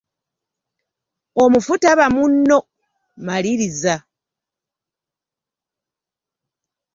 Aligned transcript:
Omufu 1.43 1.73
taba 1.83 2.05
munno, 2.15 2.57
Maliriza. 3.25 3.95